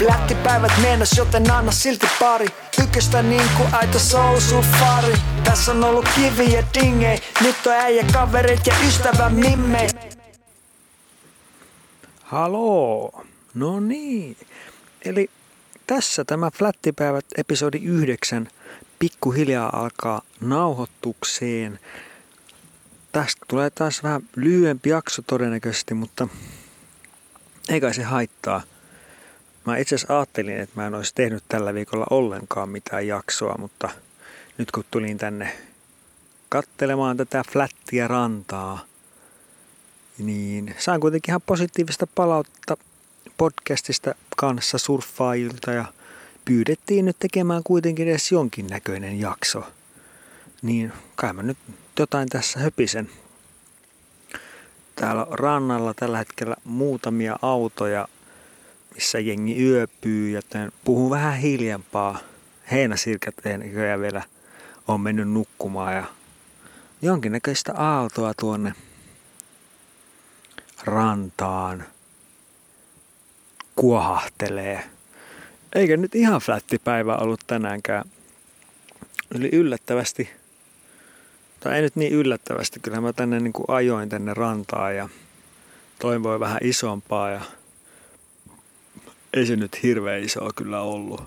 Flättipäivät 0.00 0.72
mennäs, 0.82 1.18
joten 1.18 1.50
anna 1.50 1.72
silti 1.72 2.06
pari 2.20 2.46
Ykköstä 2.82 3.22
niinku 3.22 3.62
aito 3.72 3.98
soul 3.98 4.40
safari 4.40 5.14
Tässä 5.44 5.72
on 5.72 5.84
ollut 5.84 6.08
kivi 6.14 6.52
ja 6.52 6.62
dingei 6.74 7.18
Nyt 7.40 7.66
on 7.66 7.72
äijä 7.72 8.04
kaverit 8.12 8.66
ja 8.66 8.74
ystävä 8.86 9.28
mimme 9.28 9.86
Haloo, 12.22 13.24
no 13.54 13.80
niin. 13.80 14.36
Eli 15.04 15.30
tässä 15.86 16.24
tämä 16.24 16.50
Flättipäivät 16.50 17.24
episodi 17.36 17.78
9 17.78 18.48
pikkuhiljaa 18.98 19.80
alkaa 19.80 20.22
nauhoitukseen. 20.40 21.78
Tästä 23.12 23.46
tulee 23.48 23.70
taas 23.70 24.02
vähän 24.02 24.22
lyhyempi 24.36 24.90
jakso 24.90 25.22
todennäköisesti, 25.26 25.94
mutta 25.94 26.28
eikä 27.68 27.92
se 27.92 28.02
haittaa. 28.02 28.62
Mä 29.66 29.76
itse 29.76 29.94
asiassa 29.94 30.16
ajattelin, 30.18 30.60
että 30.60 30.80
mä 30.80 30.86
en 30.86 30.94
olisi 30.94 31.14
tehnyt 31.14 31.44
tällä 31.48 31.74
viikolla 31.74 32.06
ollenkaan 32.10 32.68
mitään 32.68 33.06
jaksoa, 33.06 33.58
mutta 33.58 33.88
nyt 34.58 34.70
kun 34.70 34.84
tulin 34.90 35.18
tänne 35.18 35.52
kattelemaan 36.48 37.16
tätä 37.16 37.42
flättiä 37.52 38.08
rantaa, 38.08 38.84
niin 40.18 40.74
saan 40.78 41.00
kuitenkin 41.00 41.32
ihan 41.32 41.42
positiivista 41.46 42.06
palautetta 42.14 42.76
podcastista 43.36 44.14
kanssa 44.36 44.78
surffaajilta 44.78 45.72
ja 45.72 45.84
pyydettiin 46.44 47.04
nyt 47.04 47.16
tekemään 47.18 47.62
kuitenkin 47.62 48.08
edes 48.08 48.32
jonkinnäköinen 48.32 49.20
jakso. 49.20 49.64
Niin 50.62 50.92
kai 51.16 51.32
mä 51.32 51.42
nyt 51.42 51.58
jotain 51.98 52.28
tässä 52.28 52.60
höpisen. 52.60 53.10
Täällä 54.96 55.26
rannalla 55.30 55.94
tällä 55.94 56.18
hetkellä 56.18 56.56
muutamia 56.64 57.38
autoja, 57.42 58.08
missä 58.94 59.18
jengi 59.18 59.62
yöpyy, 59.62 60.30
joten 60.30 60.72
puhun 60.84 61.10
vähän 61.10 61.38
hiljempaa. 61.38 62.18
Heinäsirkat 62.70 63.34
ei 63.46 64.00
vielä 64.00 64.22
on 64.88 65.00
mennyt 65.00 65.28
nukkumaan 65.28 65.94
ja 65.94 66.04
jonkinnäköistä 67.02 67.72
aaltoa 67.74 68.32
tuonne 68.40 68.72
rantaan 70.84 71.84
kuohahtelee. 73.76 74.84
Eikä 75.74 75.96
nyt 75.96 76.14
ihan 76.14 76.40
flättipäivä 76.40 77.16
ollut 77.16 77.40
tänäänkään. 77.46 78.04
Eli 79.34 79.48
yllättävästi, 79.52 80.30
tai 81.60 81.76
ei 81.76 81.82
nyt 81.82 81.96
niin 81.96 82.12
yllättävästi, 82.12 82.80
kyllä 82.80 83.00
mä 83.00 83.12
tänne 83.12 83.40
niin 83.40 83.52
kuin 83.52 83.64
ajoin 83.68 84.08
tänne 84.08 84.34
rantaan 84.34 84.96
ja 84.96 85.08
toivoin 85.98 86.40
vähän 86.40 86.60
isompaa 86.62 87.30
ja 87.30 87.40
ei 89.32 89.46
se 89.46 89.56
nyt 89.56 89.82
hirveän 89.82 90.22
iso 90.22 90.50
kyllä 90.56 90.80
ollut. 90.80 91.22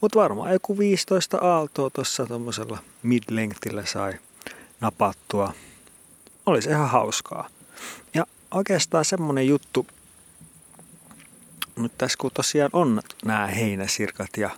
Mutta 0.00 0.18
varmaan 0.18 0.52
joku 0.52 0.78
15 0.78 1.38
aaltoa 1.38 1.90
tuossa 1.90 2.26
tuommoisella 2.26 2.78
mid-lengthillä 3.02 3.86
sai 3.86 4.12
napattua. 4.80 5.52
Olisi 6.46 6.68
ihan 6.68 6.88
hauskaa. 6.88 7.48
Ja 8.14 8.26
oikeastaan 8.50 9.04
semmonen 9.04 9.46
juttu, 9.46 9.86
nyt 11.76 11.92
tässä 11.98 12.18
kun 12.18 12.30
tosiaan 12.34 12.70
on 12.72 13.02
nämä 13.24 13.46
heinäsirkat 13.46 14.36
ja 14.36 14.50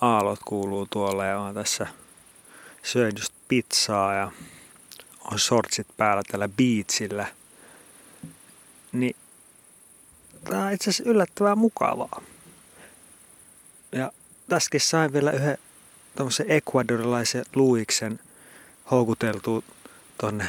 aallot 0.00 0.40
kuuluu 0.44 0.86
tuolla 0.90 1.24
ja 1.24 1.40
on 1.40 1.54
tässä 1.54 1.86
syönyt 2.82 3.18
just 3.18 3.32
pizzaa 3.48 4.14
ja 4.14 4.30
on 5.32 5.38
shortsit 5.38 5.86
päällä 5.96 6.22
tällä 6.30 6.48
beachillä, 6.48 7.26
niin 8.92 9.16
tämä 10.44 10.66
on 10.66 10.72
itse 10.72 10.90
asiassa 10.90 11.10
yllättävän 11.10 11.58
mukavaa. 11.58 12.22
Ja 13.92 14.12
tässäkin 14.48 14.80
sain 14.80 15.12
vielä 15.12 15.30
yhden 15.30 15.58
tuommoisen 16.16 16.46
ekvadorilaisen 16.50 17.44
luiksen 17.54 18.20
houkuteltua 18.90 19.62
tonne 20.18 20.48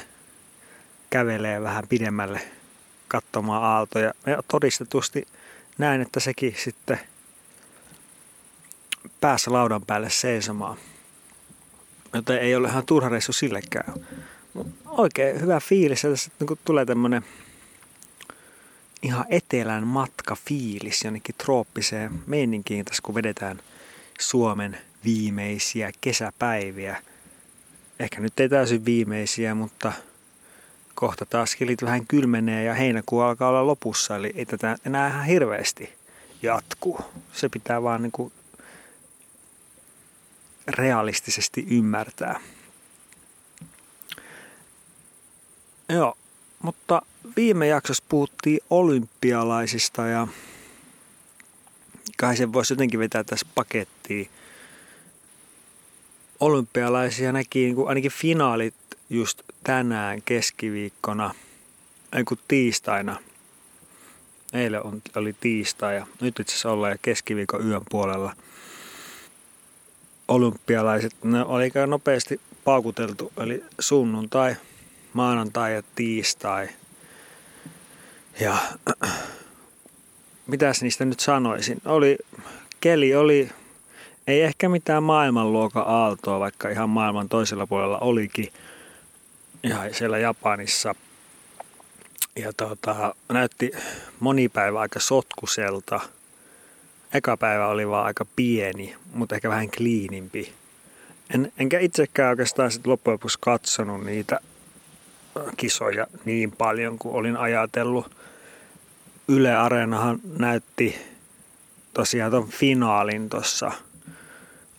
kävelee 1.10 1.62
vähän 1.62 1.88
pidemmälle 1.88 2.42
katsomaan 3.08 3.64
aaltoja. 3.64 4.14
Ja 4.26 4.44
todistetusti 4.48 5.28
näin, 5.78 6.02
että 6.02 6.20
sekin 6.20 6.56
sitten 6.64 7.00
päässä 9.22 9.54
laudan 9.54 9.86
päälle 9.86 10.10
seisomaan. 10.10 10.78
Joten 12.14 12.38
ei 12.38 12.56
ole 12.56 12.68
ihan 12.68 12.86
turha 12.86 13.10
reissu 13.10 13.34
sillekään. 13.34 13.94
Oikein 14.86 15.42
hyvä 15.42 15.60
fiilis, 15.60 16.06
että 16.06 16.46
kun 16.46 16.58
tulee 16.66 16.86
tämmönen 16.86 17.26
ihan 19.04 19.26
etelän 19.30 19.88
matka 19.88 20.36
fiilis 20.36 21.04
jonnekin 21.04 21.36
trooppiseen 21.36 22.24
meininkiin 22.28 22.86
tässä, 22.86 23.02
kun 23.02 23.16
vedetään 23.16 23.60
Suomen 24.20 24.78
viimeisiä 25.06 25.92
kesäpäiviä. 26.02 27.04
Ehkä 28.00 28.22
nyt 28.22 28.40
ei 28.40 28.50
täysin 28.50 28.86
viimeisiä, 28.86 29.56
mutta– 29.56 29.94
kohta 31.02 31.26
taas 31.26 31.56
kelit 31.56 31.82
vähän 31.82 32.08
kylmenee 32.08 32.64
ja 32.64 32.74
heinäkuu 32.74 33.20
alkaa 33.20 33.50
olla 33.50 33.68
lopussa, 33.68 34.16
eli 34.16 34.34
ei 34.36 34.46
tätä 34.46 34.78
enää 34.86 35.08
ihan 35.08 35.26
hirveästi 35.26 35.94
jatkuu. 36.42 37.00
Se 37.34 37.50
pitää 37.50 37.84
vaan 37.84 38.02
niin 38.02 38.12
kuin 38.12 38.34
realistisesti 40.68 41.68
ymmärtää. 41.70 42.40
Joo, 45.90 46.18
mutta 46.62 47.02
viime 47.42 47.68
jaksossa 47.68 48.04
puhuttiin 48.10 48.60
olympialaisista 48.70 50.08
ja 50.08 50.28
kai 52.18 52.38
sen 52.38 52.54
voisi 52.54 52.74
jotenkin 52.74 53.00
vetää 53.00 53.24
tässä 53.24 53.46
pakettiin. 53.56 54.30
Olympialaisia 56.40 57.32
näki 57.32 57.60
niin 57.60 57.76
kuin 57.76 57.90
ainakin 57.90 58.12
finaalit 58.12 58.76
just 59.10 59.42
tänään 59.64 60.22
keskiviikkona, 60.22 61.34
ei 62.14 62.24
kun 62.24 62.38
tiistaina. 62.48 63.20
Eilen 64.54 64.84
on, 64.84 65.02
oli 65.16 65.36
tiistai 65.40 65.96
ja 65.96 66.08
nyt 66.22 66.40
itse 66.40 66.52
asiassa 66.54 66.72
ollaan 66.72 66.98
keskiviikon 67.02 67.68
yön 67.68 67.82
puolella. 67.90 68.36
Olympialaiset, 70.28 71.16
ne 71.24 71.46
oli 71.46 71.72
nopeasti 71.88 72.42
paukuteltu, 72.64 73.32
eli 73.38 73.64
sunnuntai, 73.80 74.56
maanantai 75.14 75.74
ja 75.74 75.84
tiistai. 75.96 76.70
Ja 78.40 78.58
mitäs 80.48 80.82
niistä 80.82 81.06
nyt 81.06 81.20
sanoisin? 81.20 81.82
Oli, 81.86 82.18
keli 82.82 83.16
oli, 83.16 83.50
ei 84.28 84.42
ehkä 84.42 84.70
mitään 84.70 85.04
maailmanluokan 85.04 85.84
aaltoa, 85.88 86.40
vaikka 86.40 86.70
ihan 86.70 86.90
maailman 86.90 87.30
toisella 87.30 87.68
puolella 87.68 88.00
olikin– 88.00 88.54
ihan 89.64 89.94
siellä 89.94 90.18
Japanissa. 90.18 90.96
Ja 92.36 92.54
tota, 92.54 93.16
näytti 93.30 93.72
moni 94.20 94.50
päivä 94.50 94.80
aika 94.80 95.00
sotkuselta. 95.00 96.00
Eka 97.14 97.38
päivä 97.38 97.68
oli 97.68 97.90
vaan 97.90 98.06
aika 98.06 98.26
pieni, 98.36 98.96
mutta 99.14 99.36
ehkä 99.36 99.50
vähän 99.50 99.72
kliinimpi. 99.78 100.54
En, 101.34 101.52
enkä 101.58 101.80
itsekään 101.80 102.30
oikeastaan 102.30 102.72
sit 102.72 102.88
loppujen 102.88 103.14
lopuksi 103.14 103.38
katsonut 103.42 104.06
niitä 104.06 104.40
kisoja 105.58 106.08
niin 106.26 106.52
paljon 106.52 106.98
kuin 106.98 107.16
olin 107.16 107.38
ajatellut. 107.38 108.21
Yle 109.28 109.56
Areenahan 109.56 110.20
näytti 110.38 110.96
tosiaan 111.94 112.32
ton 112.32 112.48
finaalin 112.48 113.30
tuossa 113.30 113.72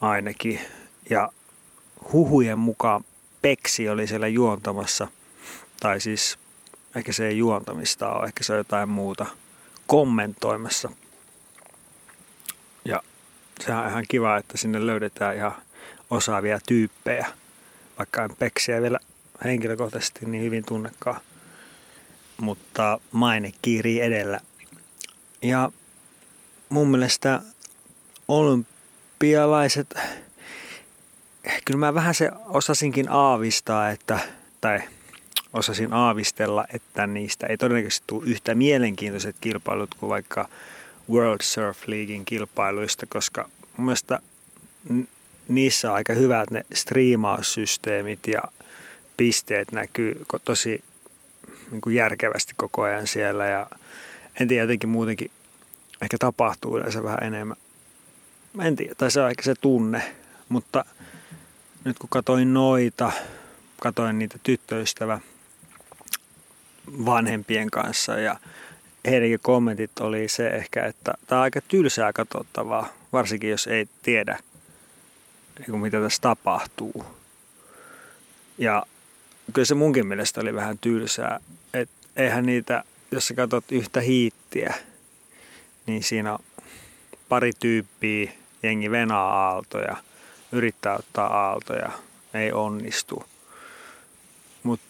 ainakin. 0.00 0.60
Ja 1.10 1.28
huhujen 2.12 2.58
mukaan 2.58 3.04
Peksi 3.42 3.88
oli 3.88 4.06
siellä 4.06 4.28
juontamassa. 4.28 5.08
Tai 5.80 6.00
siis 6.00 6.38
ehkä 6.96 7.12
se 7.12 7.26
ei 7.26 7.38
juontamista 7.38 8.12
ole, 8.12 8.26
ehkä 8.26 8.44
se 8.44 8.52
on 8.52 8.58
jotain 8.58 8.88
muuta 8.88 9.26
kommentoimassa. 9.86 10.90
Ja 12.84 13.02
se 13.60 13.74
on 13.74 13.88
ihan 13.88 14.04
kiva, 14.08 14.36
että 14.36 14.58
sinne 14.58 14.86
löydetään 14.86 15.36
ihan 15.36 15.54
osaavia 16.10 16.58
tyyppejä. 16.68 17.26
Vaikka 17.98 18.24
en 18.24 18.36
Peksiä 18.38 18.82
vielä 18.82 18.98
henkilökohtaisesti 19.44 20.26
niin 20.26 20.44
hyvin 20.44 20.64
tunnekaan. 20.64 21.20
Mutta 22.40 23.00
maine 23.12 23.52
kiirii 23.62 24.00
edellä. 24.00 24.40
Ja 25.42 25.72
mun 26.68 26.88
mielestä 26.88 27.40
olympialaiset 28.28 29.94
kyllä 31.64 31.78
mä 31.78 31.94
vähän 31.94 32.14
se 32.14 32.30
osasinkin 32.46 33.08
aavistaa, 33.08 33.90
että, 33.90 34.18
tai 34.60 34.80
osasin 35.52 35.92
aavistella, 35.92 36.64
että 36.74 37.06
niistä 37.06 37.46
ei 37.46 37.56
todennäköisesti 37.56 38.04
tule 38.06 38.26
yhtä 38.26 38.54
mielenkiintoiset 38.54 39.36
kilpailut 39.40 39.94
kuin 39.94 40.10
vaikka 40.10 40.48
World 41.10 41.42
Surf 41.42 41.78
Leaguein 41.86 42.24
kilpailuista, 42.24 43.06
koska 43.06 43.48
mun 43.76 43.84
mielestä 43.86 44.18
niissä 45.48 45.90
on 45.90 45.94
aika 45.94 46.12
hyvät 46.12 46.50
ne 46.50 46.64
striimaussysteemit 46.74 48.26
ja 48.26 48.42
pisteet 49.16 49.72
näkyy 49.72 50.26
tosi 50.44 50.84
niin 51.72 51.80
kuin 51.80 51.96
järkevästi 51.96 52.52
koko 52.56 52.82
ajan 52.82 53.06
siellä 53.06 53.46
ja 53.46 53.66
en 54.40 54.48
tiedä 54.48 54.62
jotenkin 54.62 54.88
muutenkin 54.88 55.30
ehkä 56.02 56.16
tapahtuu 56.18 56.76
yleensä 56.76 57.02
vähän 57.02 57.22
enemmän. 57.22 57.56
Mä 58.52 58.64
en 58.64 58.76
tiedä, 58.76 58.94
tai 58.94 59.10
se 59.10 59.20
on 59.20 59.30
ehkä 59.30 59.42
se 59.42 59.54
tunne, 59.54 60.14
mutta 60.48 60.84
nyt 61.84 61.98
kun 61.98 62.10
katoin 62.10 62.54
noita, 62.54 63.12
katoin 63.80 64.18
niitä 64.18 64.38
tyttöystävä 64.42 65.20
vanhempien 66.86 67.70
kanssa 67.70 68.18
ja 68.18 68.36
heidänkin 69.04 69.40
kommentit 69.42 69.98
oli 70.00 70.28
se 70.28 70.48
ehkä, 70.48 70.86
että 70.86 71.14
tämä 71.26 71.38
on 71.38 71.42
aika 71.42 71.60
tylsää 71.60 72.12
katsottavaa, 72.12 72.88
varsinkin 73.12 73.50
jos 73.50 73.66
ei 73.66 73.88
tiedä, 74.02 74.38
niin 75.58 75.78
mitä 75.80 76.00
tässä 76.00 76.22
tapahtuu. 76.22 77.04
Ja 78.58 78.82
kyllä 79.52 79.66
se 79.66 79.74
munkin 79.74 80.06
mielestä 80.06 80.40
oli 80.40 80.54
vähän 80.54 80.78
tylsää, 80.78 81.40
eihän 82.16 82.46
niitä, 82.46 82.84
jos 83.10 83.28
sä 83.28 83.34
katsot 83.34 83.72
yhtä 83.72 84.00
hiittiä, 84.00 84.74
niin 85.86 86.02
siinä 86.02 86.32
on 86.32 86.38
pari 87.28 87.52
tyyppiä, 87.60 88.32
jengi 88.62 88.90
venaa 88.90 89.48
aaltoja, 89.48 89.96
yrittää 90.52 90.96
ottaa 90.96 91.26
aaltoja, 91.26 91.90
ei 92.34 92.52
onnistu. 92.52 93.24
Mutta 94.62 94.86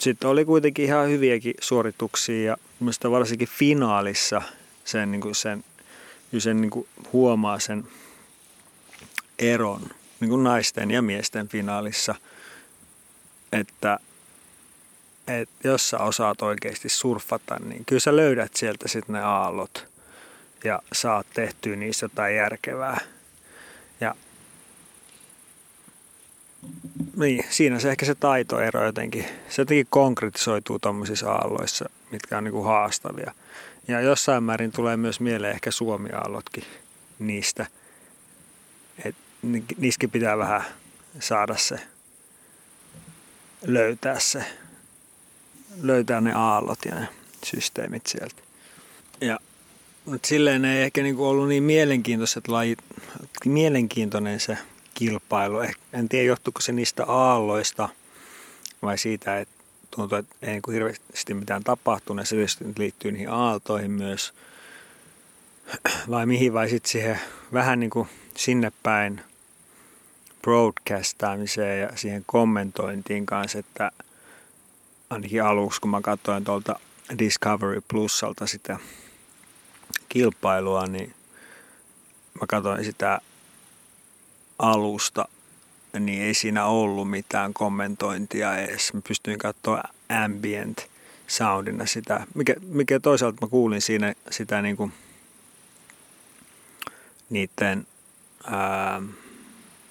sitten 0.00 0.30
oli 0.30 0.44
kuitenkin 0.44 0.84
ihan 0.84 1.08
hyviäkin 1.08 1.54
suorituksia 1.60 2.44
ja 2.44 2.56
mielestäni 2.80 3.12
varsinkin 3.12 3.48
finaalissa 3.48 4.42
sen, 4.84 5.10
niin 5.10 5.20
kuin 5.20 5.34
sen, 5.34 5.64
sen 6.38 6.60
niin 6.60 6.70
kuin 6.70 6.88
huomaa 7.12 7.58
sen 7.58 7.84
eron 9.38 9.90
niin 10.20 10.28
kuin 10.28 10.44
naisten 10.44 10.90
ja 10.90 11.02
miesten 11.02 11.48
finaalissa, 11.48 12.14
että, 13.52 13.98
että 15.28 15.68
jos 15.68 15.90
sä 15.90 15.98
osaat 15.98 16.42
oikeasti 16.42 16.88
surfata, 16.88 17.56
niin 17.64 17.84
kyllä 17.84 18.00
sä 18.00 18.16
löydät 18.16 18.56
sieltä 18.56 18.88
sitten 18.88 19.12
ne 19.12 19.22
aallot 19.22 19.86
ja 20.64 20.82
saat 20.92 21.26
tehtyä 21.34 21.76
niistä 21.76 22.04
jotain 22.04 22.36
järkevää. 22.36 23.00
Ja 24.00 24.14
niin, 27.16 27.44
siinä 27.50 27.78
se 27.78 27.90
ehkä 27.90 28.06
se 28.06 28.14
taitoero 28.14 28.86
jotenkin, 28.86 29.24
se 29.48 29.62
jotenkin 29.62 29.86
konkretisoituu 29.90 30.78
tuommoisissa 30.78 31.32
aalloissa, 31.32 31.90
mitkä 32.10 32.38
on 32.38 32.44
niin 32.44 32.52
kuin 32.52 32.66
haastavia. 32.66 33.32
Ja 33.88 34.00
jossain 34.00 34.42
määrin 34.42 34.72
tulee 34.72 34.96
myös 34.96 35.20
mieleen 35.20 35.54
ehkä 35.54 35.70
Suomi-aallotkin 35.70 36.64
niistä. 37.18 37.66
Et 39.04 39.16
niissäkin 39.76 40.10
pitää 40.10 40.38
vähän 40.38 40.64
saada 41.20 41.56
se, 41.56 41.80
löytää 43.62 44.18
se, 44.18 44.44
löytää 45.82 46.20
ne 46.20 46.32
aallot 46.32 46.78
ja 46.84 46.94
ne 46.94 47.08
systeemit 47.44 48.06
sieltä. 48.06 48.42
Ja 49.20 49.38
mutta 50.04 50.28
silleen 50.28 50.64
ei 50.64 50.82
ehkä 50.82 51.02
niinku 51.02 51.28
ollut 51.28 51.48
niin 51.48 51.62
mielenkiintoiset 51.62 52.48
lajit, 52.48 52.78
mielenkiintoinen 53.44 54.40
se 54.40 54.58
kilpailu. 54.94 55.60
Eh, 55.60 55.76
en 55.92 56.08
tiedä, 56.08 56.26
johtuuko 56.26 56.60
se 56.60 56.72
niistä 56.72 57.04
aalloista 57.04 57.88
vai 58.82 58.98
siitä, 58.98 59.38
että 59.38 59.54
tuntuu, 59.90 60.18
että 60.18 60.36
ei 60.42 60.52
niin 60.52 60.72
hirveästi 60.72 61.34
mitään 61.34 61.64
tapahtunut. 61.64 62.28
Se 62.28 62.36
tietysti 62.36 62.64
liittyy 62.78 63.12
niihin 63.12 63.30
aaltoihin 63.30 63.90
myös. 63.90 64.34
Vai 66.10 66.26
mihin, 66.26 66.52
vai 66.52 66.68
sitten 66.68 66.90
siihen 66.90 67.20
vähän 67.52 67.80
niin 67.80 67.90
kuin 67.90 68.08
sinne 68.36 68.72
päin 68.82 69.20
broadcastaamiseen 70.42 71.80
ja 71.80 71.88
siihen 71.94 72.22
kommentointiin 72.26 73.26
kanssa, 73.26 73.58
että 73.58 73.90
ainakin 75.10 75.42
aluksi, 75.42 75.80
kun 75.80 75.90
mä 75.90 76.00
katsoin 76.00 76.44
tuolta 76.44 76.80
Discovery 77.18 77.80
Plusalta 77.88 78.46
sitä 78.46 78.78
kilpailua, 80.08 80.86
niin 80.86 81.14
mä 82.40 82.46
katsoin 82.48 82.84
sitä 82.84 83.20
alusta, 84.58 85.28
niin 86.00 86.22
ei 86.22 86.34
siinä 86.34 86.66
ollut 86.66 87.10
mitään 87.10 87.54
kommentointia 87.54 88.58
edes. 88.58 88.92
Mä 88.92 89.00
pystyin 89.08 89.38
katsoa 89.38 89.82
ambient 90.24 90.86
soundina 91.26 91.86
sitä, 91.86 92.26
mikä, 92.34 92.54
mikä 92.60 93.00
toisaalta 93.00 93.38
mä 93.40 93.48
kuulin 93.48 93.82
siinä 93.82 94.14
sitä 94.30 94.62
niin 94.62 94.76
kuin 94.76 94.92
niiden 97.30 97.86
ää, 98.44 99.02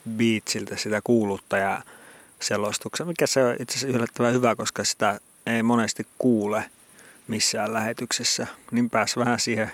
beatsiltä 0.09 0.77
sitä 0.77 1.01
kuuluttajaa 1.03 1.83
selostuksen, 2.43 3.07
mikä 3.07 3.27
se 3.27 3.43
on 3.43 3.55
itse 3.59 3.77
asiassa 3.77 3.97
yllättävän 3.97 4.33
hyvä, 4.33 4.55
koska 4.55 4.83
sitä 4.83 5.19
ei 5.45 5.63
monesti 5.63 6.07
kuule 6.17 6.65
missään 7.27 7.73
lähetyksessä, 7.73 8.47
niin 8.71 8.89
pääsi 8.89 9.19
vähän 9.19 9.39
siihen 9.39 9.71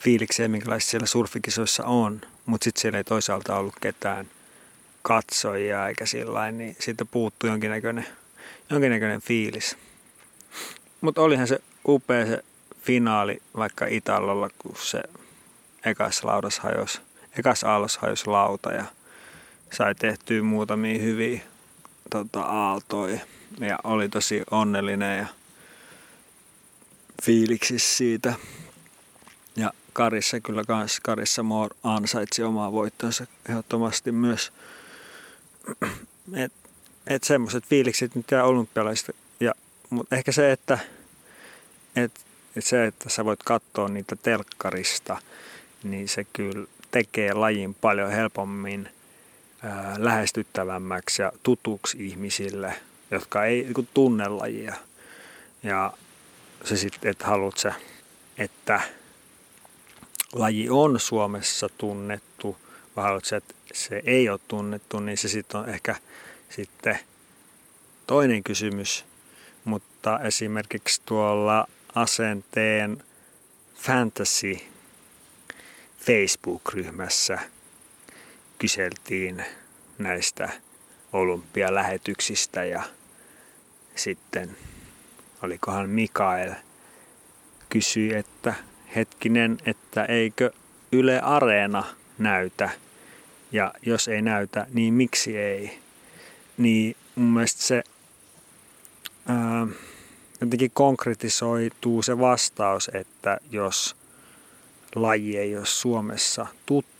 fiilikseen, 0.00 0.50
minkälaista 0.50 0.90
siellä 0.90 1.06
surfikisoissa 1.06 1.84
on, 1.84 2.20
mutta 2.46 2.64
sitten 2.64 2.80
siellä 2.80 2.98
ei 2.98 3.04
toisaalta 3.04 3.56
ollut 3.56 3.74
ketään 3.80 4.26
katsojia 5.02 5.88
eikä 5.88 6.06
sillä 6.06 6.50
niin 6.50 6.76
siitä 6.80 7.04
puuttuu 7.04 7.50
jonkinnäköinen, 7.50 8.06
jonkinnäköinen 8.70 9.20
fiilis. 9.20 9.76
Mutta 11.00 11.22
olihan 11.22 11.48
se 11.48 11.58
upea 11.88 12.26
se 12.26 12.44
finaali 12.82 13.42
vaikka 13.56 13.86
Italolla, 13.86 14.50
kun 14.58 14.76
se 14.76 15.02
ekas 15.84 16.24
laudas 16.24 16.58
hajosi, 16.58 17.00
ekas 17.38 17.64
aallos 17.64 17.98
hajosi 17.98 18.26
lauta 18.26 18.72
ja 18.72 18.84
sai 19.72 19.94
tehtyä 19.94 20.42
muutamia 20.42 20.98
hyviä 20.98 21.40
tota, 22.14 22.40
aaltoja 22.40 23.20
ja 23.60 23.78
oli 23.84 24.08
tosi 24.08 24.42
onnellinen 24.50 25.18
ja 25.18 25.26
fiiliksissä 27.22 27.96
siitä. 27.96 28.34
Ja 29.56 29.72
Karissa 29.92 30.40
kyllä 30.40 30.64
kans, 30.64 31.00
Karissa 31.00 31.42
Moore 31.42 31.76
ansaitsi 31.84 32.42
omaa 32.42 32.72
voittonsa 32.72 33.26
ehdottomasti 33.48 34.12
myös. 34.12 34.52
Et, 36.44 36.52
et 37.06 37.24
semmoiset 37.24 37.64
fiilikset, 37.64 38.14
mitä 38.14 38.44
olympialaisista. 38.44 39.12
Ja, 39.40 39.52
mutta 39.90 40.16
ehkä 40.16 40.32
se, 40.32 40.52
että 40.52 40.78
et, 41.96 42.12
et 42.56 42.64
se, 42.64 42.86
että 42.86 43.08
sä 43.08 43.24
voit 43.24 43.42
katsoa 43.42 43.88
niitä 43.88 44.16
telkkarista, 44.16 45.16
niin 45.82 46.08
se 46.08 46.26
kyllä 46.32 46.66
tekee 46.90 47.32
lajin 47.32 47.74
paljon 47.74 48.10
helpommin 48.10 48.88
lähestyttävämmäksi 49.98 51.22
ja 51.22 51.32
tutuksi 51.42 52.06
ihmisille, 52.06 52.74
jotka 53.10 53.44
ei 53.44 53.64
niin 53.64 53.88
tunne 53.94 54.28
lajia. 54.28 54.74
Ja 55.62 55.92
se 56.64 56.76
sitten, 56.76 57.10
että 57.10 57.26
haluat 57.26 57.58
sä, 57.58 57.74
että 58.38 58.80
laji 60.32 60.70
on 60.70 61.00
Suomessa 61.00 61.68
tunnettu, 61.78 62.56
vai 62.96 63.04
haluatko 63.04 63.36
että 63.36 63.54
se 63.74 64.02
ei 64.06 64.28
ole 64.28 64.40
tunnettu, 64.48 65.00
niin 65.00 65.18
se 65.18 65.28
sitten 65.28 65.60
on 65.60 65.68
ehkä 65.68 65.96
sitten 66.50 66.98
toinen 68.06 68.44
kysymys. 68.44 69.04
Mutta 69.64 70.20
esimerkiksi 70.20 71.02
tuolla 71.06 71.68
asenteen 71.94 73.04
fantasy 73.74 74.56
Facebook-ryhmässä 75.98 77.38
kyseltiin 78.64 79.44
näistä 79.98 80.48
olympialähetyksistä 81.12 82.64
ja 82.64 82.82
sitten 83.94 84.56
olikohan 85.42 85.90
Mikael 85.90 86.52
kysyi, 87.68 88.14
että 88.14 88.54
hetkinen, 88.96 89.58
että 89.66 90.04
eikö 90.04 90.50
Yle 90.92 91.20
Areena 91.20 91.84
näytä 92.18 92.70
ja 93.52 93.74
jos 93.86 94.08
ei 94.08 94.22
näytä, 94.22 94.66
niin 94.72 94.94
miksi 94.94 95.38
ei? 95.38 95.78
Niin 96.56 96.96
mun 97.14 97.28
mielestä 97.28 97.62
se 97.62 97.82
ää, 99.28 99.66
jotenkin 100.40 100.70
konkretisoituu 100.74 102.02
se 102.02 102.18
vastaus, 102.18 102.90
että 102.94 103.38
jos 103.50 103.96
laji 104.94 105.38
ei 105.38 105.56
ole 105.56 105.66
Suomessa 105.66 106.46
tuttu, 106.66 106.93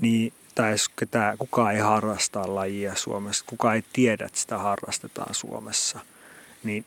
niin 0.00 0.32
tai 0.54 0.74
ketään, 0.96 1.38
kukaan 1.38 1.74
ei 1.74 1.80
harrasta 1.80 2.54
lajia 2.54 2.94
Suomessa, 2.94 3.44
kukaan 3.48 3.76
ei 3.76 3.84
tiedä, 3.92 4.24
että 4.24 4.38
sitä 4.38 4.58
harrastetaan 4.58 5.34
Suomessa, 5.34 5.98
niin 6.64 6.84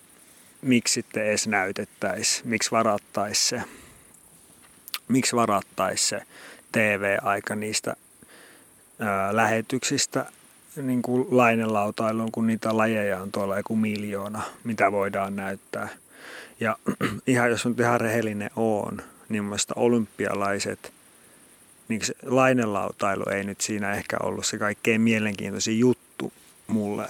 miksi 0.62 0.94
sitten 0.94 1.26
edes 1.26 1.48
näytettäisiin, 1.48 2.50
miksi 2.50 2.72
varattaisi 2.72 3.48
se, 3.48 3.62
miksi 5.08 5.36
varattaisi 5.36 6.08
se 6.08 6.22
TV-aika 6.72 7.56
niistä 7.56 7.96
ää, 9.00 9.36
lähetyksistä 9.36 10.26
niin 10.76 11.02
kuin 11.02 11.28
lainelautailuun, 11.32 12.32
kun 12.32 12.48
niitä 12.48 12.78
lajeja 12.78 13.22
on 13.22 13.32
tuolla 13.32 13.58
joku 13.58 13.76
miljoona, 13.76 14.42
mitä 14.64 14.92
voidaan 14.92 15.36
näyttää. 15.36 15.90
Ja 16.60 16.78
ihan 17.28 17.50
jos 17.50 17.66
nyt 17.66 17.80
ihan 17.80 18.02
rehellinen 18.02 18.52
on, 18.56 19.02
niin 19.30 19.44
mun 19.44 19.58
olympialaiset, 19.76 20.94
niin 21.90 22.02
lainelautailu 22.26 23.24
ei 23.32 23.44
nyt 23.44 23.62
siinä 23.62 23.94
ehkä 23.94 24.18
ollut 24.24 24.46
se 24.46 24.58
kaikkein 24.58 25.02
mielenkiintoisin 25.02 25.80
juttu 25.80 26.34
mulle 26.68 27.08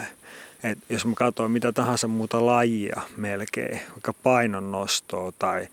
et 0.64 0.78
jos 0.90 1.06
mä 1.06 1.14
katsoin 1.16 1.52
mitä 1.52 1.72
tahansa 1.72 2.08
muuta 2.08 2.46
lajia 2.46 3.02
melkein, 3.18 3.82
vaikka 3.92 4.14
painonnostoa 4.14 5.32
tai 5.40 5.68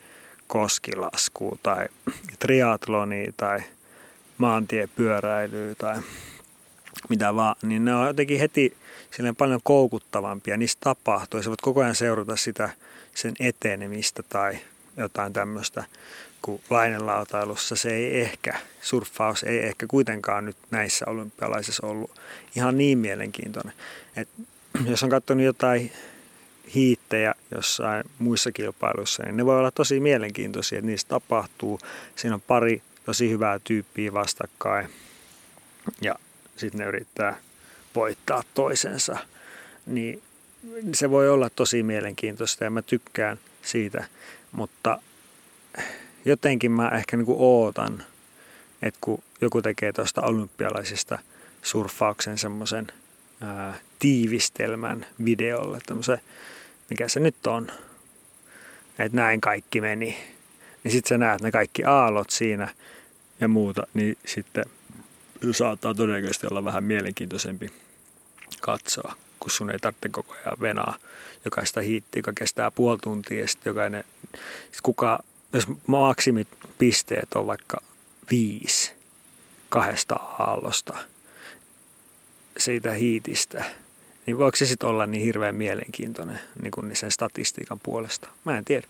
koskilaskua 0.47 1.59
tai 1.63 1.87
triatlonia 2.39 3.33
tai 3.37 3.61
maantiepyöräilyä 4.39 5.75
tai 5.75 6.03
mitä 7.09 7.35
vaan, 7.35 7.57
niin 7.63 7.85
ne 7.85 7.95
on 7.95 8.07
jotenkin 8.07 8.41
heti 8.41 8.77
silleen 9.11 9.37
paljon 9.37 9.61
koukuttavampia. 9.65 10.57
Niistä 10.57 10.81
tapahtuu 10.81 11.39
ja 11.39 11.45
sä 11.45 11.51
voit 11.51 11.61
koko 11.61 11.81
ajan 11.81 11.95
seurata 11.95 12.37
sitä 12.37 12.71
sen 13.15 13.35
etenemistä 13.41 14.23
tai 14.23 14.59
jotain 14.97 15.33
tämmöistä, 15.33 15.85
kun 16.43 16.61
lainelautailussa 16.71 17.77
se 17.77 17.95
ei 17.95 18.21
ehkä, 18.21 18.59
surffaus 18.81 19.43
ei 19.43 19.59
ehkä 19.59 19.87
kuitenkaan 19.87 20.45
nyt 20.45 20.57
näissä 20.71 21.05
olympialaisissa 21.09 21.87
ollut 21.87 22.21
ihan 22.57 22.79
niin 22.79 22.99
mielenkiintoinen. 22.99 23.73
Et 24.17 24.29
jos 24.87 25.03
on 25.03 25.11
katsonut 25.11 25.45
jotain 25.45 25.93
hiittejä 26.75 27.35
jossain 27.51 28.05
muissa 28.19 28.53
kilpailuissa, 28.53 29.23
niin 29.23 29.37
ne 29.37 29.47
voi 29.47 29.59
olla 29.59 29.71
tosi 29.71 30.01
mielenkiintoisia, 30.01 30.79
että 30.79 30.87
niissä 30.87 31.09
tapahtuu. 31.09 31.81
Siinä 32.17 32.35
on 32.35 32.41
pari 32.41 32.83
tosi 33.05 33.31
hyvää 33.31 33.59
tyyppiä 33.65 34.13
vastakkain 34.13 34.89
ja 36.01 36.15
sitten 36.57 36.79
ne 36.79 36.87
yrittää 36.87 37.37
voittaa 37.95 38.43
toisensa. 38.55 39.17
Niin 39.87 40.23
se 40.93 41.11
voi 41.11 41.29
olla 41.29 41.51
tosi 41.51 41.83
mielenkiintoista 41.83 42.65
ja 42.65 42.71
mä 42.71 42.83
tykkään 42.83 43.39
siitä, 43.63 44.05
mutta 44.53 44.99
jotenkin 46.27 46.73
mä 46.73 46.89
ehkä 46.89 47.17
niin 47.17 47.27
kuin 47.27 47.39
ootan, 47.41 48.03
että 48.83 48.99
kun 49.01 49.23
joku 49.41 49.63
tekee 49.63 49.93
tuosta 49.93 50.23
olympialaisista 50.23 51.19
surffauksen 51.63 52.39
semmoisen 52.39 52.87
tiivistelmän 53.99 55.07
videolle, 55.25 55.79
tämmöisen, 55.87 56.21
mikä 56.91 57.09
se 57.09 57.21
nyt 57.21 57.47
on, 57.47 57.67
että 58.99 59.17
näin 59.17 59.41
kaikki 59.41 59.81
meni, 59.81 60.19
niin 60.85 60.93
sitten 60.93 61.09
sä 61.09 61.19
näet 61.19 61.41
ne 61.41 61.51
kaikki 61.53 61.85
aallot 61.85 62.31
siinä 62.31 62.69
ja 63.41 63.49
muuta, 63.49 63.87
niin 63.95 64.19
sitten 64.27 64.65
saattaa 65.53 65.95
todennäköisesti 65.95 66.47
olla 66.47 66.65
vähän 66.65 66.85
mielenkiintoisempi 66.85 67.73
katsoa, 68.61 69.15
kun 69.41 69.51
sun 69.51 69.71
ei 69.71 69.79
tarvitse 69.79 70.09
koko 70.09 70.35
ajan 70.35 70.61
venaa. 70.61 70.97
Jokaista 71.45 71.81
hiittiä, 71.81 72.19
joka 72.19 72.33
kestää 72.39 72.71
puoli 72.71 72.99
tuntia 73.03 73.41
ja 73.41 73.49
sitten 73.49 73.71
jokainen, 73.71 74.05
sit 74.73 74.81
kuka, 74.83 75.19
jos 75.57 75.67
maksimit 75.87 76.49
pisteet 76.79 77.35
on 77.35 77.47
vaikka 77.47 77.83
viisi 78.31 78.93
kahdesta 79.69 80.15
aallosta 80.15 80.95
siitä 82.59 82.93
hiitistä, 82.93 83.65
niin 84.27 84.39
voiko 84.39 84.57
se 84.57 84.67
sitten 84.67 84.89
olla 84.89 85.07
niin 85.07 85.25
hirveän 85.25 85.55
mielenkiintoinen 85.55 86.41
niin 86.63 86.71
kuin 86.71 86.97
sen 86.97 87.11
statistiikan 87.11 87.81
puolesta? 87.81 88.29
Mä 88.45 88.59
en 88.59 88.65
tiedä. 88.65 88.87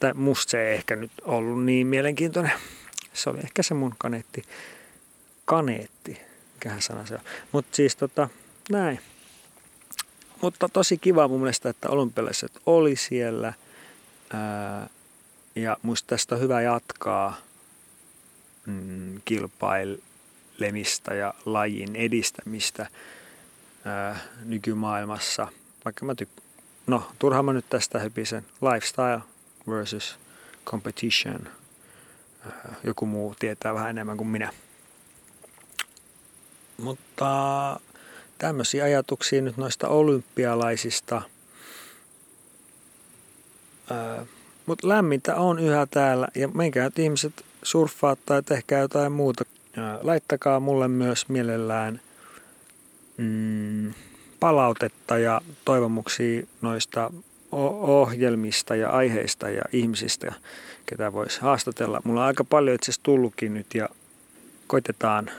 Tai 0.00 0.14
musta 0.14 0.50
se 0.50 0.68
ei 0.68 0.74
ehkä 0.74 0.96
nyt 0.96 1.10
ollut 1.24 1.64
niin 1.64 1.86
mielenkiintoinen. 1.86 2.52
Se 3.12 3.30
oli 3.30 3.38
ehkä 3.38 3.62
se 3.62 3.74
mun 3.74 3.94
kaneetti. 3.98 4.42
Kaneetti, 5.44 6.20
mikähän 6.54 6.82
sana 6.82 7.06
se 7.06 7.14
on. 7.14 7.20
Mutta 7.52 7.76
siis 7.76 7.96
tota, 7.96 8.28
näin. 8.70 9.00
Mutta 10.42 10.68
tosi 10.68 10.98
kiva 10.98 11.28
mun 11.28 11.40
mielestä, 11.40 11.68
että 11.68 11.88
olympialaiset 11.88 12.52
oli 12.66 12.96
siellä. 12.96 13.52
Ää, 14.32 14.88
ja 15.56 15.76
musta 15.82 16.06
tästä 16.06 16.34
on 16.34 16.40
hyvä 16.40 16.60
jatkaa 16.60 17.36
mm, 18.66 19.20
kilpailemista 19.24 21.14
ja 21.14 21.34
lajin 21.44 21.96
edistämistä 21.96 22.86
ää, 23.84 24.18
nykymaailmassa. 24.44 25.48
Vaikka 25.84 26.04
mä 26.06 26.12
tyk- 26.22 26.42
No, 26.86 27.10
turhaan 27.18 27.44
mä 27.44 27.52
nyt 27.52 27.68
tästä 27.70 27.98
hypisen. 27.98 28.46
Lifestyle 28.72 29.20
versus 29.68 30.18
competition. 30.66 31.48
Ää, 32.46 32.74
joku 32.84 33.06
muu 33.06 33.34
tietää 33.38 33.74
vähän 33.74 33.90
enemmän 33.90 34.16
kuin 34.16 34.28
minä. 34.28 34.52
Mutta 36.76 37.80
tämmöisiä 38.38 38.84
ajatuksia 38.84 39.42
nyt 39.42 39.56
noista 39.56 39.88
olympialaisista. 39.88 41.22
Mutta 44.66 44.88
lämmintä 44.88 45.36
on 45.36 45.58
yhä 45.58 45.86
täällä 45.90 46.28
ja 46.34 46.48
menkää 46.48 46.90
ihmiset 46.98 47.44
surffaa 47.62 48.16
tai 48.26 48.42
tehkää 48.42 48.80
jotain 48.80 49.12
muuta. 49.12 49.44
Laittakaa 50.02 50.60
mulle 50.60 50.88
myös 50.88 51.28
mielellään 51.28 52.00
mm, 53.16 53.94
palautetta 54.40 55.18
ja 55.18 55.40
toivomuksia 55.64 56.46
noista 56.62 57.10
ohjelmista 57.52 58.76
ja 58.76 58.90
aiheista 58.90 59.50
ja 59.50 59.62
ihmisistä, 59.72 60.34
ketä 60.86 61.12
voisi 61.12 61.40
haastatella. 61.40 62.00
Mulla 62.04 62.20
on 62.20 62.26
aika 62.26 62.44
paljon 62.44 62.74
itse 62.74 62.84
asiassa 62.84 63.02
tullutkin 63.02 63.54
nyt 63.54 63.74
ja 63.74 63.88
koitetaan 64.66 65.30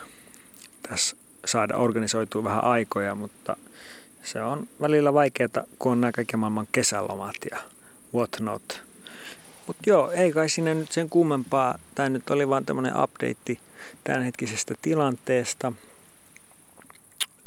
tässä 0.90 1.16
saada 1.46 1.78
organisoitua 1.78 2.44
vähän 2.44 2.64
aikoja, 2.64 3.16
mutta 3.16 3.58
se 4.24 4.42
on 4.42 4.68
välillä 4.82 5.14
vaikeaa, 5.14 5.50
kun 5.80 5.92
on 5.92 6.02
nämä 6.02 6.12
kaikki 6.12 6.38
maailman 6.38 6.68
kesälomat 6.72 7.36
ja 7.52 7.58
whatnot. 8.14 8.87
Mutta 9.68 9.84
joo, 9.90 10.12
ei 10.12 10.32
kai 10.32 10.50
sinne 10.50 10.74
nyt 10.74 10.92
sen 10.92 11.10
kummempaa. 11.10 11.80
Tämä 11.96 12.10
nyt 12.10 12.30
oli 12.30 12.50
vaan 12.50 12.66
tämmöinen 12.66 12.94
update 13.04 13.58
tämänhetkisestä 14.04 14.76
tilanteesta, 14.82 15.74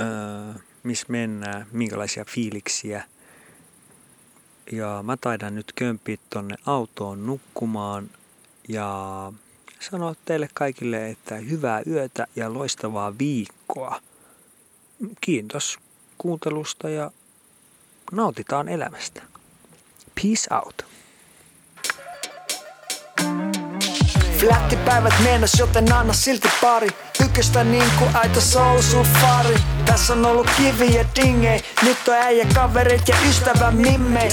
öö, 0.00 0.06
missä 0.82 1.06
mennään, 1.08 1.66
minkälaisia 1.72 2.24
fiiliksiä. 2.24 3.04
Ja 4.72 5.00
mä 5.02 5.16
taidan 5.16 5.54
nyt 5.54 5.72
kömpiä 5.74 6.16
tonne 6.30 6.56
autoon 6.66 7.26
nukkumaan 7.26 8.10
ja 8.68 9.32
sanoa 9.80 10.14
teille 10.24 10.48
kaikille, 10.54 11.10
että 11.10 11.34
hyvää 11.34 11.82
yötä 11.86 12.26
ja 12.36 12.54
loistavaa 12.54 13.18
viikkoa. 13.18 14.00
Kiitos 15.20 15.78
kuuntelusta 16.18 16.88
ja 16.88 17.10
nautitaan 18.12 18.68
elämästä. 18.68 19.22
Peace 20.14 20.54
out. 20.54 20.89
Flättipäivät 24.40 25.14
meenas, 25.22 25.58
joten 25.58 25.92
anna 25.92 26.12
silti 26.12 26.48
pari. 26.60 26.88
Ykköstä 27.24 27.64
niinku 27.64 28.04
aito 28.14 28.40
soul 28.40 28.80
Tässä 29.86 30.12
on 30.12 30.26
ollut 30.26 30.46
kiviä 30.56 31.04
dingei. 31.16 31.60
Nyt 31.82 32.08
on 32.08 32.14
äijä 32.14 32.46
kaverit 32.54 33.08
ja 33.08 33.16
ystävä 33.28 33.70
mimmei 33.70 34.30